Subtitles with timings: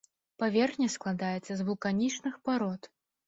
[0.43, 2.81] Паверхня складаецца з вулканічных парод.